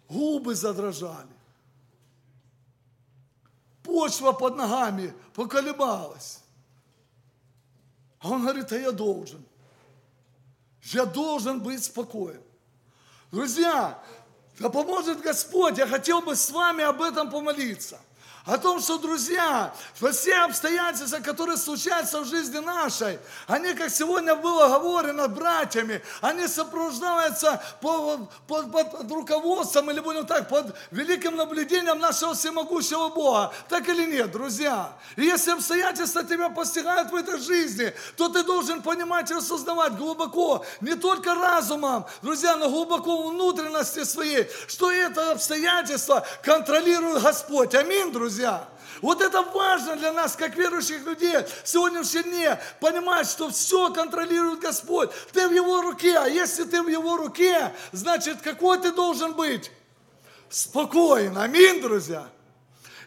губы 0.08 0.54
задрожали 0.54 1.35
почва 3.86 4.32
под 4.32 4.56
ногами 4.56 5.14
поколебалась. 5.32 6.40
А 8.18 8.28
он 8.28 8.42
говорит, 8.42 8.70
а 8.72 8.76
я 8.76 8.92
должен. 8.92 9.44
Я 10.82 11.06
должен 11.06 11.60
быть 11.60 11.84
спокоен. 11.84 12.42
Друзья, 13.30 14.02
да 14.58 14.68
поможет 14.68 15.20
Господь, 15.20 15.78
я 15.78 15.86
хотел 15.86 16.20
бы 16.20 16.34
с 16.36 16.50
вами 16.50 16.84
об 16.84 17.00
этом 17.00 17.30
помолиться 17.30 17.98
о 18.46 18.58
том, 18.58 18.80
что, 18.80 18.98
друзья, 18.98 19.74
все 20.12 20.34
обстоятельства, 20.36 21.18
которые 21.18 21.56
случаются 21.56 22.20
в 22.20 22.26
жизни 22.26 22.58
нашей, 22.58 23.18
они, 23.48 23.74
как 23.74 23.90
сегодня 23.90 24.36
было 24.36 24.68
говорено 24.68 25.26
братьями, 25.26 26.00
они 26.20 26.46
сопровождаются 26.46 27.60
под, 27.80 28.30
под, 28.46 28.70
под 28.70 29.10
руководством, 29.10 29.90
или 29.90 29.98
будем 29.98 30.26
так, 30.26 30.48
под 30.48 30.76
великим 30.92 31.34
наблюдением 31.34 31.98
нашего 31.98 32.34
всемогущего 32.34 33.08
Бога. 33.08 33.52
Так 33.68 33.88
или 33.88 34.06
нет, 34.06 34.30
друзья? 34.30 34.92
И 35.16 35.22
если 35.22 35.50
обстоятельства 35.50 36.22
тебя 36.22 36.48
постигают 36.48 37.10
в 37.10 37.16
этой 37.16 37.40
жизни, 37.40 37.92
то 38.16 38.28
ты 38.28 38.44
должен 38.44 38.80
понимать 38.80 39.28
и 39.32 39.34
осознавать 39.34 39.96
глубоко, 39.96 40.64
не 40.80 40.94
только 40.94 41.34
разумом, 41.34 42.06
друзья, 42.22 42.56
но 42.56 42.70
глубоко 42.70 43.28
внутренности 43.28 44.04
своей, 44.04 44.48
что 44.68 44.92
это 44.92 45.32
обстоятельство 45.32 46.24
контролирует 46.44 47.24
Господь. 47.24 47.74
Аминь, 47.74 48.12
друзья 48.12 48.35
друзья. 48.36 48.68
Вот 49.00 49.22
это 49.22 49.42
важно 49.42 49.96
для 49.96 50.12
нас, 50.12 50.36
как 50.36 50.56
верующих 50.56 51.04
людей, 51.06 51.36
в 51.64 51.68
сегодняшнем 51.68 52.24
дне, 52.24 52.58
понимать, 52.80 53.28
что 53.28 53.48
все 53.50 53.92
контролирует 53.92 54.60
Господь. 54.60 55.10
Ты 55.32 55.48
в 55.48 55.52
Его 55.52 55.80
руке, 55.80 56.18
а 56.18 56.26
если 56.26 56.64
ты 56.64 56.82
в 56.82 56.88
Его 56.88 57.16
руке, 57.16 57.74
значит, 57.92 58.42
какой 58.42 58.78
ты 58.78 58.92
должен 58.92 59.32
быть? 59.32 59.70
Спокоен. 60.50 61.36
Аминь, 61.38 61.80
друзья. 61.80 62.26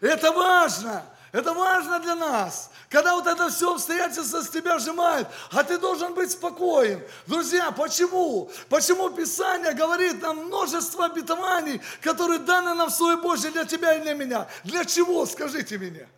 Это 0.01 0.31
важно. 0.31 1.03
Это 1.31 1.53
важно 1.53 1.99
для 1.99 2.15
нас. 2.15 2.71
Когда 2.89 3.13
вот 3.13 3.27
это 3.27 3.49
все 3.49 3.75
обстоятельства 3.75 4.41
с 4.41 4.49
тебя 4.49 4.79
сжимает, 4.79 5.27
а 5.51 5.63
ты 5.63 5.77
должен 5.77 6.15
быть 6.15 6.31
спокоен. 6.31 7.03
Друзья, 7.27 7.69
почему? 7.69 8.49
Почему 8.67 9.11
Писание 9.11 9.73
говорит 9.73 10.23
нам 10.23 10.47
множество 10.47 11.05
обетований, 11.05 11.81
которые 12.01 12.39
даны 12.39 12.73
нам 12.73 12.89
в 12.89 12.93
Слове 12.93 13.17
Божье 13.17 13.51
для 13.51 13.65
тебя 13.65 13.93
и 13.93 14.01
для 14.01 14.15
меня? 14.15 14.47
Для 14.63 14.85
чего, 14.85 15.27
скажите 15.27 15.77
мне? 15.77 16.09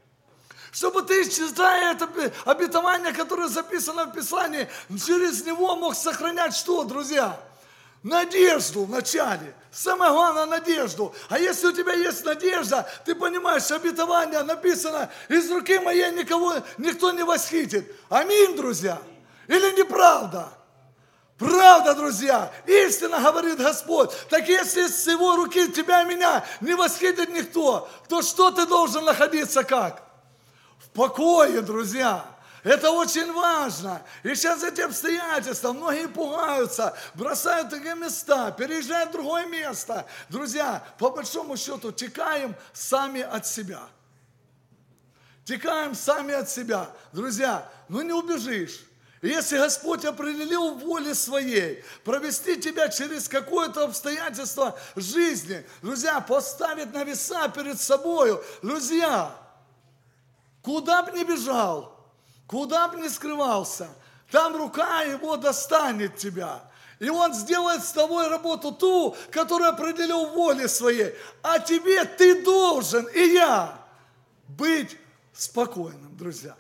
Чтобы 0.71 1.01
ты, 1.01 1.29
читая 1.29 1.93
это 1.93 2.07
обетование, 2.45 3.11
которое 3.11 3.49
записано 3.49 4.05
в 4.05 4.13
Писании, 4.13 4.69
через 5.05 5.45
него 5.45 5.75
мог 5.75 5.93
сохранять 5.93 6.55
что, 6.55 6.85
друзья? 6.85 7.37
Надежду 8.03 8.85
вначале. 8.85 9.53
Самое 9.71 10.11
главное 10.11 10.45
надежду. 10.45 11.13
А 11.29 11.37
если 11.37 11.67
у 11.67 11.71
тебя 11.71 11.93
есть 11.93 12.25
надежда, 12.25 12.89
ты 13.05 13.13
понимаешь, 13.13 13.69
обетование 13.71 14.41
написано, 14.41 15.09
из 15.29 15.49
руки 15.51 15.77
моей 15.79 16.11
никого, 16.11 16.55
никто 16.77 17.11
не 17.11 17.23
восхитит. 17.23 17.95
Аминь, 18.09 18.55
друзья. 18.55 18.99
Или 19.47 19.77
неправда? 19.77 20.49
Правда, 21.37 21.93
друзья, 21.93 22.51
истинно 22.65 23.19
говорит 23.19 23.59
Господь. 23.59 24.11
Так 24.29 24.47
если 24.47 24.87
с 24.87 25.07
его 25.07 25.35
руки 25.35 25.71
тебя 25.71 26.03
и 26.03 26.05
меня 26.05 26.43
не 26.59 26.75
восхитит 26.75 27.29
никто, 27.29 27.89
то 28.09 28.21
что 28.21 28.51
ты 28.51 28.65
должен 28.65 29.05
находиться 29.05 29.63
как? 29.63 30.03
В 30.79 30.89
покое, 30.89 31.61
друзья. 31.61 32.25
Это 32.63 32.91
очень 32.91 33.31
важно. 33.33 34.03
И 34.23 34.35
сейчас 34.35 34.63
эти 34.63 34.81
обстоятельства, 34.81 35.73
многие 35.73 36.07
пугаются, 36.07 36.95
бросают 37.15 37.69
такие 37.71 37.95
места, 37.95 38.51
переезжают 38.51 39.09
в 39.09 39.13
другое 39.13 39.47
место. 39.47 40.05
Друзья, 40.29 40.83
по 40.99 41.09
большому 41.09 41.57
счету, 41.57 41.91
текаем 41.91 42.55
сами 42.71 43.21
от 43.21 43.47
себя. 43.47 43.81
Текаем 45.43 45.95
сами 45.95 46.35
от 46.35 46.49
себя. 46.49 46.89
Друзья, 47.11 47.67
ну 47.89 48.01
не 48.01 48.13
убежишь. 48.13 48.85
Если 49.23 49.57
Господь 49.57 50.03
определил 50.05 50.75
в 50.75 50.79
воле 50.79 51.13
своей 51.13 51.83
провести 52.03 52.59
тебя 52.59 52.89
через 52.89 53.27
какое-то 53.27 53.85
обстоятельство 53.85 54.77
жизни, 54.95 55.63
друзья, 55.81 56.21
поставить 56.21 56.91
на 56.91 57.03
веса 57.03 57.47
перед 57.49 57.79
собою, 57.79 58.43
друзья, 58.63 59.35
куда 60.63 61.03
бы 61.03 61.11
ни 61.11 61.23
бежал, 61.23 61.90
Куда 62.51 62.89
бы 62.89 62.99
ни 62.99 63.07
скрывался, 63.07 63.87
там 64.29 64.57
рука 64.57 65.03
его 65.03 65.37
достанет 65.37 66.17
тебя. 66.17 66.61
И 66.99 67.09
он 67.09 67.33
сделает 67.33 67.83
с 67.83 67.93
тобой 67.93 68.27
работу 68.27 68.73
ту, 68.73 69.15
которую 69.31 69.69
определил 69.69 70.25
в 70.25 70.33
воле 70.33 70.67
своей. 70.67 71.15
А 71.41 71.59
тебе 71.59 72.03
ты 72.03 72.43
должен, 72.43 73.07
и 73.07 73.21
я, 73.33 73.79
быть 74.49 74.97
спокойным, 75.33 76.15
друзья. 76.17 76.55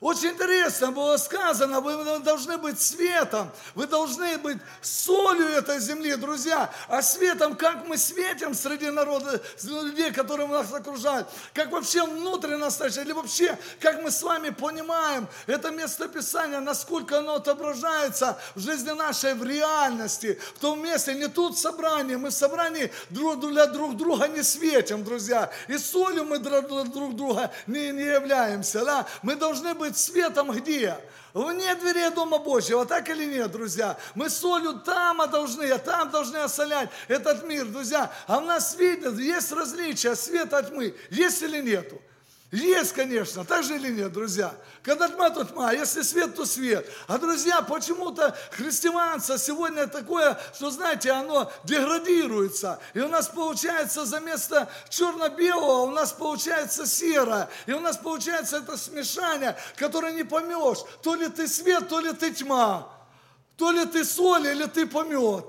Очень 0.00 0.30
интересно 0.30 0.92
было 0.92 1.16
сказано, 1.16 1.80
вы 1.80 2.20
должны 2.20 2.56
быть 2.56 2.80
светом, 2.80 3.50
вы 3.74 3.88
должны 3.88 4.38
быть 4.38 4.58
солью 4.80 5.48
этой 5.48 5.80
земли, 5.80 6.14
друзья. 6.14 6.70
А 6.86 7.02
светом, 7.02 7.56
как 7.56 7.84
мы 7.88 7.98
светим 7.98 8.54
среди 8.54 8.90
народа, 8.90 9.42
людей, 9.64 10.12
которые 10.12 10.46
нас 10.46 10.72
окружают, 10.72 11.26
как 11.52 11.72
вообще 11.72 12.04
внутренне 12.04 12.70
стоишь, 12.70 12.96
или 12.96 13.10
вообще, 13.10 13.58
как 13.80 14.00
мы 14.00 14.12
с 14.12 14.22
вами 14.22 14.50
понимаем 14.50 15.26
это 15.48 15.72
местописание, 15.72 16.60
насколько 16.60 17.18
оно 17.18 17.34
отображается 17.34 18.38
в 18.54 18.60
жизни 18.60 18.90
нашей, 18.90 19.34
в 19.34 19.42
реальности, 19.42 20.38
в 20.54 20.60
том 20.60 20.80
месте, 20.80 21.14
не 21.14 21.26
тут 21.26 21.56
в 21.56 21.58
собрании, 21.58 22.14
мы 22.14 22.28
в 22.28 22.34
собрании 22.34 22.92
друг 23.10 23.40
для 23.40 23.66
друг 23.66 23.96
друга 23.96 24.28
не 24.28 24.44
светим, 24.44 25.02
друзья. 25.02 25.50
И 25.66 25.76
солью 25.76 26.24
мы 26.24 26.38
друг 26.38 26.88
друга 26.90 27.50
не, 27.66 27.90
не 27.90 28.04
являемся, 28.04 28.84
да. 28.84 29.04
Мы 29.22 29.34
должны 29.34 29.74
быть 29.74 29.87
быть 29.88 29.96
светом 29.96 30.52
где? 30.52 30.98
Вне 31.34 31.74
дверей 31.74 32.10
Дома 32.10 32.38
Божьего, 32.38 32.84
так 32.84 33.08
или 33.08 33.24
нет, 33.24 33.50
друзья? 33.50 33.98
Мы 34.14 34.28
солью 34.28 34.74
там 34.80 35.20
а 35.20 35.26
должны, 35.26 35.70
а 35.70 35.78
там 35.78 36.10
должны 36.10 36.36
осолять 36.38 36.90
этот 37.06 37.44
мир, 37.44 37.66
друзья. 37.66 38.10
А 38.26 38.38
у 38.38 38.40
нас 38.40 38.76
видно, 38.76 39.18
есть 39.18 39.52
различия 39.52 40.14
света 40.14 40.58
от 40.58 40.70
тьмы, 40.70 40.94
есть 41.10 41.42
или 41.42 41.60
нету? 41.60 42.00
Есть, 42.50 42.94
конечно, 42.94 43.44
так 43.44 43.62
же 43.62 43.76
или 43.76 43.90
нет, 43.90 44.10
друзья? 44.10 44.54
Когда 44.82 45.06
тьма, 45.08 45.28
то 45.28 45.44
тьма, 45.44 45.72
если 45.72 46.00
свет, 46.00 46.34
то 46.34 46.46
свет. 46.46 46.88
А, 47.06 47.18
друзья, 47.18 47.60
почему-то 47.60 48.34
христианство 48.52 49.36
сегодня 49.36 49.86
такое, 49.86 50.38
что, 50.54 50.70
знаете, 50.70 51.10
оно 51.10 51.52
деградируется. 51.64 52.80
И 52.94 53.00
у 53.00 53.08
нас 53.08 53.28
получается 53.28 54.06
за 54.06 54.20
место 54.20 54.66
черно-белого, 54.88 55.82
у 55.82 55.90
нас 55.90 56.12
получается 56.12 56.86
серое. 56.86 57.50
И 57.66 57.72
у 57.72 57.80
нас 57.80 57.98
получается 57.98 58.58
это 58.58 58.78
смешание, 58.78 59.54
которое 59.76 60.14
не 60.14 60.24
поймешь, 60.24 60.78
то 61.02 61.14
ли 61.16 61.28
ты 61.28 61.48
свет, 61.48 61.86
то 61.90 62.00
ли 62.00 62.14
ты 62.14 62.32
тьма. 62.32 62.88
То 63.58 63.72
ли 63.72 63.84
ты 63.84 64.06
соль, 64.06 64.46
или 64.46 64.64
ты 64.64 64.86
помет. 64.86 65.44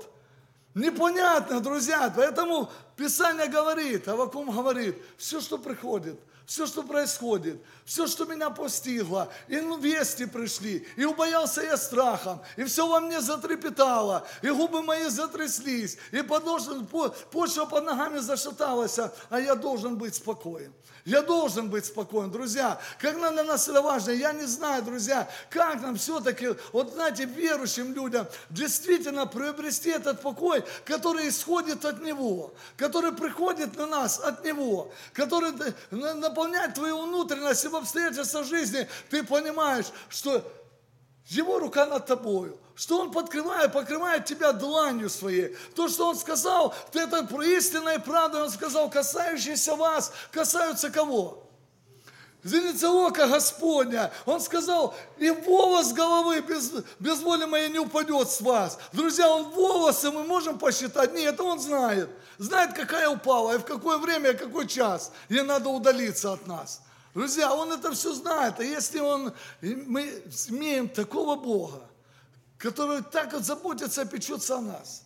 Непонятно, 0.74 1.60
друзья. 1.60 2.12
Поэтому 2.14 2.70
Писание 2.94 3.46
говорит, 3.46 4.06
Авакум 4.06 4.50
говорит, 4.50 5.02
все, 5.16 5.40
что 5.40 5.56
приходит– 5.56 6.20
все, 6.50 6.66
что 6.66 6.82
происходит, 6.82 7.62
все, 7.84 8.08
что 8.08 8.24
меня 8.24 8.50
постигло, 8.50 9.32
и 9.46 9.60
ну, 9.60 9.78
вести 9.78 10.26
пришли, 10.26 10.84
и 10.96 11.04
убоялся 11.04 11.62
я 11.62 11.76
страхом, 11.76 12.42
и 12.56 12.64
все 12.64 12.88
во 12.88 12.98
мне 12.98 13.20
затрепетало, 13.20 14.26
и 14.42 14.48
губы 14.48 14.82
мои 14.82 15.04
затряслись, 15.04 15.96
и 16.10 16.22
подошва, 16.22 16.84
почва 17.30 17.66
под 17.66 17.84
ногами 17.84 18.18
зашаталась, 18.18 18.98
а 18.98 19.40
я 19.40 19.54
должен 19.54 19.96
быть 19.96 20.16
спокоен. 20.16 20.74
Я 21.04 21.22
должен 21.22 21.70
быть 21.70 21.86
спокоен, 21.86 22.30
друзья. 22.30 22.78
Как 22.98 23.16
нам 23.16 23.32
для 23.34 23.44
нас 23.44 23.68
это 23.68 23.80
важно, 23.80 24.10
я 24.10 24.32
не 24.32 24.44
знаю, 24.44 24.82
друзья, 24.82 25.28
как 25.48 25.80
нам 25.80 25.96
все-таки, 25.96 26.48
вот 26.72 26.92
знаете, 26.92 27.24
верующим 27.24 27.94
людям 27.94 28.26
действительно 28.50 29.26
приобрести 29.26 29.90
этот 29.90 30.20
покой, 30.20 30.64
который 30.84 31.28
исходит 31.28 31.84
от 31.84 32.02
Него, 32.02 32.52
который 32.76 33.12
приходит 33.12 33.76
на 33.76 33.86
нас 33.86 34.20
от 34.20 34.44
Него, 34.44 34.92
который 35.12 35.52
наполняет 36.40 36.74
твою 36.74 37.02
внутренность 37.02 37.64
и 37.64 37.68
в 37.68 37.76
обстоятельствах 37.76 38.46
жизни. 38.46 38.88
Ты 39.10 39.22
понимаешь, 39.22 39.86
что 40.08 40.42
его 41.26 41.58
рука 41.58 41.86
над 41.86 42.06
тобою, 42.06 42.58
что 42.74 43.00
Он 43.00 43.12
подкрывает, 43.12 43.72
покрывает 43.72 44.24
тебя 44.24 44.52
дланью 44.52 45.10
своей. 45.10 45.56
То, 45.76 45.88
что 45.88 46.08
Он 46.08 46.16
сказал, 46.16 46.74
это 46.92 47.28
истинная 47.44 47.98
правда, 47.98 48.44
Он 48.44 48.50
сказал, 48.50 48.90
касающиеся 48.90 49.76
вас, 49.76 50.12
касаются 50.32 50.90
кого? 50.90 51.49
Зеница 52.42 52.90
ока 52.90 53.26
Господня. 53.28 54.10
Он 54.24 54.40
сказал, 54.40 54.94
и 55.18 55.30
волос 55.30 55.92
головы 55.92 56.40
без, 56.40 56.72
без 56.98 57.20
воли 57.20 57.44
моей 57.44 57.68
не 57.68 57.78
упадет 57.78 58.30
с 58.30 58.40
вас. 58.40 58.78
Друзья, 58.92 59.28
он 59.28 59.50
волосы 59.50 60.10
мы 60.10 60.24
можем 60.24 60.58
посчитать? 60.58 61.12
Нет, 61.12 61.34
это 61.34 61.42
он 61.42 61.60
знает. 61.60 62.08
Знает, 62.38 62.72
какая 62.72 63.10
упала, 63.10 63.54
и 63.54 63.58
в 63.58 63.64
какое 63.64 63.98
время, 63.98 64.30
и 64.30 64.36
какой 64.36 64.66
час. 64.66 65.12
Ей 65.28 65.42
надо 65.42 65.68
удалиться 65.68 66.32
от 66.32 66.46
нас. 66.46 66.80
Друзья, 67.12 67.52
Он 67.52 67.72
это 67.72 67.92
все 67.92 68.14
знает. 68.14 68.58
А 68.58 68.64
если 68.64 69.00
Он, 69.00 69.34
мы 69.60 70.02
имеем 70.48 70.88
такого 70.88 71.36
Бога, 71.36 71.82
который 72.56 73.02
так 73.02 73.32
вот 73.32 73.44
заботится, 73.44 74.06
печется 74.06 74.56
о 74.56 74.60
нас, 74.60 75.02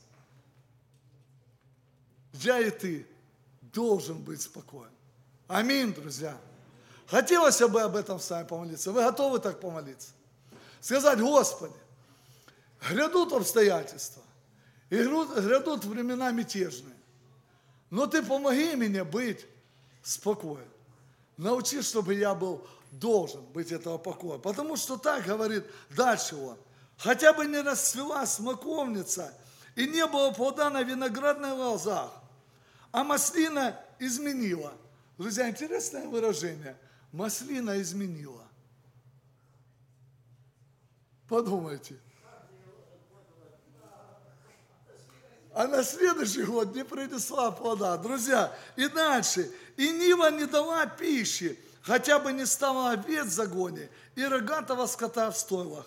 я 2.35 2.61
и 2.61 2.71
ты 2.71 3.07
должен 3.61 4.23
быть 4.23 4.43
спокоен. 4.43 4.91
Аминь, 5.49 5.93
друзья. 5.93 6.37
Хотелось 7.07 7.61
бы 7.61 7.83
об 7.83 7.97
этом 7.97 8.19
с 8.19 8.31
вами 8.31 8.47
помолиться. 8.47 8.93
Вы 8.93 9.03
готовы 9.03 9.39
так 9.39 9.61
помолиться? 9.61 10.11
Сказать, 10.81 11.21
Господи, 11.21 11.75
грядут 12.89 13.33
обстоятельства, 13.33 14.23
и 14.91 14.97
грядут 14.97 15.85
времена 15.85 16.31
мятежные. 16.31 16.97
Но 17.91 18.07
Ты 18.07 18.23
помоги 18.23 18.75
мне 18.77 19.05
быть 19.05 19.47
спокоен. 20.03 20.69
Научи, 21.37 21.83
чтобы 21.83 22.15
я 22.15 22.35
был 22.35 22.67
должен 22.93 23.43
быть 23.47 23.73
этого 23.73 23.99
покоя. 23.99 24.39
Потому 24.39 24.77
что 24.77 24.97
так 24.97 25.25
говорит 25.25 25.65
дальше 25.91 26.37
он. 26.37 26.57
Хотя 26.97 27.33
бы 27.33 27.47
не 27.47 27.61
расцвела 27.61 28.25
смоковница, 28.25 29.35
и 29.75 29.87
не 29.87 30.07
было 30.07 30.31
плода 30.31 30.71
на 30.71 30.83
виноградных 30.83 31.55
лозах, 31.55 32.11
а 32.93 33.03
маслина 33.03 33.77
изменила. 33.99 34.73
Друзья, 35.19 35.49
интересное 35.49 36.07
выражение. 36.07 36.77
Маслина 37.14 37.80
изменила. 37.80 38.42
Подумайте. 41.28 41.94
а 45.54 45.68
на 45.68 45.85
следующий 45.85 46.42
год 46.42 46.75
не 46.75 46.85
принесла 46.85 47.52
плода. 47.52 47.97
Друзья, 47.97 48.52
и 48.75 48.88
дальше. 48.88 49.49
И 49.76 49.92
Нива 49.92 50.33
не 50.33 50.47
дала 50.47 50.87
пищи, 50.87 51.56
хотя 51.83 52.18
бы 52.18 52.33
не 52.33 52.44
стала 52.44 52.90
овец 52.90 53.26
в 53.26 53.33
загоне 53.33 53.88
и 54.16 54.25
рогатого 54.25 54.87
скота 54.87 55.30
в 55.30 55.38
стойлах. 55.38 55.87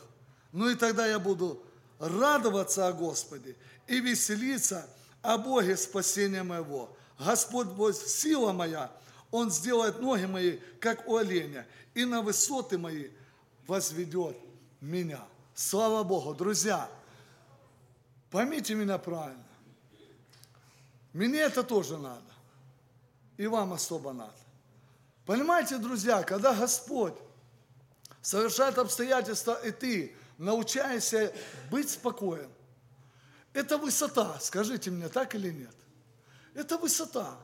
Ну 0.54 0.70
и 0.70 0.76
тогда 0.76 1.06
я 1.06 1.20
буду 1.20 1.62
радоваться 2.00 2.88
о 2.88 2.94
Господе 2.94 3.58
и 3.88 4.00
веселиться 4.00 4.88
о 5.22 5.38
Боге 5.38 5.76
спасения 5.76 6.44
моего. 6.44 6.96
Господь 7.20 7.68
Бог, 7.68 7.94
сила 7.94 8.54
моя, 8.54 8.90
Он 9.32 9.52
сделает 9.52 10.00
ноги 10.00 10.26
мои, 10.26 10.58
как 10.80 11.08
у 11.08 11.18
оленя, 11.18 11.68
и 11.94 12.06
на 12.06 12.22
высоты 12.22 12.78
мои 12.78 13.10
возведет 13.66 14.38
меня. 14.80 15.24
Слава 15.54 16.04
Богу, 16.04 16.34
друзья, 16.34 16.90
поймите 18.30 18.76
меня 18.76 18.98
правильно. 18.98 19.44
Мне 21.14 21.40
это 21.40 21.64
тоже 21.64 21.98
надо. 21.98 22.22
И 23.38 23.48
вам 23.48 23.74
особо 23.74 24.14
надо. 24.14 24.34
Понимаете, 25.26 25.78
друзья, 25.78 26.24
когда 26.24 26.54
Господь 26.54 27.14
совершает 28.22 28.78
обстоятельства, 28.78 29.54
и 29.66 29.72
ты 29.72 30.16
научаешься 30.38 31.34
быть 31.70 31.90
спокоен, 31.90 32.50
это 33.54 33.78
высота, 33.78 34.40
скажите 34.40 34.92
мне, 34.92 35.10
так 35.10 35.34
или 35.36 35.50
нет? 35.50 35.76
Это 36.54 36.78
высота. 36.78 37.38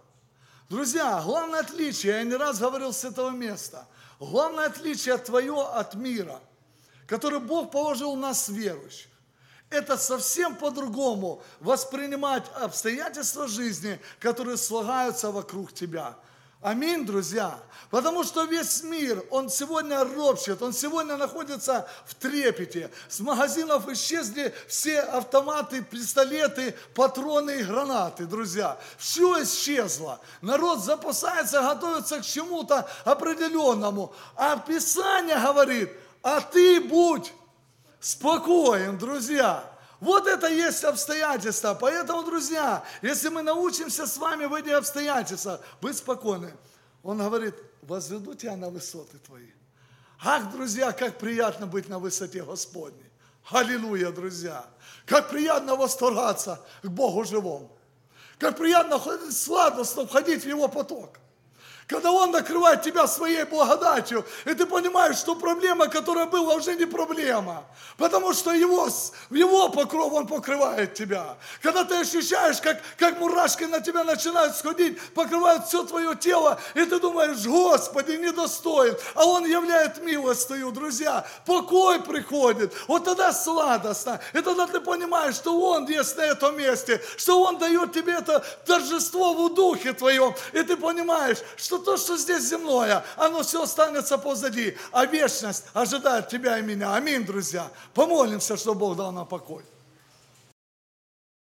Друзья, 0.69 1.21
главное 1.23 1.59
отличие, 1.59 2.13
я 2.13 2.23
не 2.23 2.35
раз 2.35 2.59
говорил 2.59 2.93
с 2.93 3.03
этого 3.03 3.29
места, 3.29 3.87
главное 4.19 4.65
отличие 4.65 5.17
твое 5.17 5.61
от 5.61 5.95
мира, 5.95 6.39
который 7.07 7.39
Бог 7.39 7.71
положил 7.71 8.15
нас 8.15 8.49
верующих 8.49 9.13
это 9.73 9.97
совсем 9.97 10.55
по-другому 10.55 11.41
воспринимать 11.59 12.43
обстоятельства 12.55 13.47
жизни, 13.47 13.99
которые 14.19 14.57
слагаются 14.57 15.31
вокруг 15.31 15.73
тебя. 15.73 16.15
Аминь, 16.63 17.05
друзья. 17.05 17.59
Потому 17.89 18.23
что 18.23 18.45
весь 18.45 18.83
мир, 18.83 19.21
он 19.29 19.49
сегодня 19.49 20.03
ропщет, 20.03 20.61
он 20.61 20.71
сегодня 20.71 21.17
находится 21.17 21.87
в 22.05 22.15
трепете. 22.15 22.89
С 23.09 23.19
магазинов 23.19 23.87
исчезли 23.89 24.53
все 24.67 25.01
автоматы, 25.01 25.83
пистолеты, 25.83 26.73
патроны 26.95 27.59
и 27.59 27.63
гранаты, 27.63 28.25
друзья. 28.25 28.79
Все 28.97 29.43
исчезло. 29.43 30.21
Народ 30.41 30.79
запасается, 30.79 31.61
готовится 31.61 32.21
к 32.21 32.25
чему-то 32.25 32.87
определенному. 33.03 34.15
А 34.37 34.55
Писание 34.55 35.37
говорит, 35.37 35.91
а 36.23 36.39
ты 36.39 36.79
будь 36.79 37.33
спокоен, 37.99 38.97
друзья. 38.97 39.72
Вот 40.03 40.27
это 40.27 40.47
есть 40.47 40.83
обстоятельства. 40.83 41.77
Поэтому, 41.79 42.23
друзья, 42.23 42.83
если 43.01 43.29
мы 43.29 43.41
научимся 43.41 44.05
с 44.05 44.17
вами 44.17 44.45
в 44.45 44.53
эти 44.53 44.67
обстоятельства 44.67 45.61
быть 45.79 45.95
спокойны, 45.95 46.53
он 47.03 47.19
говорит, 47.19 47.55
возведу 47.81 48.33
тебя 48.33 48.57
на 48.57 48.69
высоты 48.69 49.17
твои. 49.19 49.51
Ах, 50.21 50.51
друзья, 50.51 50.91
как 50.91 51.19
приятно 51.19 51.67
быть 51.67 51.87
на 51.87 51.99
высоте 51.99 52.43
Господней. 52.43 53.09
Аллилуйя, 53.49 54.11
друзья. 54.11 54.65
Как 55.05 55.29
приятно 55.29 55.77
восторгаться 55.77 56.59
к 56.81 56.87
Богу 56.87 57.23
живому. 57.23 57.71
Как 58.39 58.57
приятно 58.57 58.99
сладостно 59.31 60.05
входить 60.05 60.43
в 60.43 60.47
Его 60.47 60.67
поток. 60.67 61.17
Когда 61.87 62.11
Он 62.11 62.31
накрывает 62.31 62.81
тебя 62.81 63.07
своей 63.07 63.43
благодатью, 63.43 64.25
и 64.45 64.53
ты 64.53 64.65
понимаешь, 64.65 65.17
что 65.17 65.35
проблема, 65.35 65.87
которая 65.87 66.25
была, 66.25 66.55
уже 66.55 66.75
не 66.75 66.85
проблема. 66.85 67.63
Потому 67.97 68.33
что 68.33 68.51
Его, 68.51 68.87
Его 69.29 69.69
покров 69.69 70.13
Он 70.13 70.27
покрывает 70.27 70.93
тебя. 70.93 71.37
Когда 71.61 71.83
ты 71.83 71.95
ощущаешь, 71.95 72.61
как, 72.61 72.81
как 72.97 73.19
мурашки 73.19 73.65
на 73.65 73.81
тебя 73.81 74.03
начинают 74.03 74.55
сходить, 74.55 74.99
покрывают 75.11 75.67
все 75.67 75.83
твое 75.83 76.15
тело, 76.15 76.59
и 76.73 76.85
ты 76.85 76.99
думаешь, 76.99 77.45
Господи, 77.45 78.11
недостоин. 78.13 78.95
А 79.13 79.25
Он 79.25 79.45
являет 79.45 80.01
милостью, 80.03 80.71
друзья. 80.71 81.25
Покой 81.45 82.01
приходит. 82.01 82.73
Вот 82.87 83.03
тогда 83.03 83.33
сладостно. 83.33 84.19
И 84.33 84.41
тогда 84.41 84.67
ты 84.67 84.79
понимаешь, 84.79 85.35
что 85.35 85.59
Он 85.59 85.85
есть 85.85 86.15
на 86.17 86.21
этом 86.21 86.57
месте, 86.57 87.01
что 87.17 87.41
Он 87.41 87.57
дает 87.57 87.91
тебе 87.93 88.13
это 88.13 88.39
торжество 88.65 89.33
в 89.33 89.53
духе 89.53 89.93
твоем. 89.93 90.33
И 90.53 90.63
ты 90.63 90.77
понимаешь, 90.77 91.37
что 91.57 91.72
что 91.73 91.79
то, 91.79 91.97
что 91.97 92.17
здесь 92.17 92.43
земное, 92.43 93.03
оно 93.15 93.41
все 93.41 93.63
останется 93.63 94.17
позади, 94.17 94.77
а 94.91 95.05
вечность 95.05 95.65
ожидает 95.73 96.27
тебя 96.27 96.59
и 96.59 96.61
меня. 96.61 96.93
Аминь, 96.93 97.25
друзья. 97.25 97.71
Помолимся, 97.93 98.57
чтобы 98.57 98.79
Бог 98.79 98.97
дал 98.97 99.11
нам 99.11 99.25
покой. 99.25 99.63